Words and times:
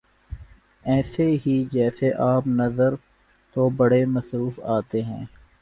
ایسے 0.85 1.25
ہی 1.45 1.63
جیسے 1.71 2.11
آپ 2.23 2.47
نظر 2.49 2.95
تو 3.55 3.69
بڑے 3.77 4.03
مصروف 4.07 4.59
آتے 4.69 5.01
ہیں 5.03 5.23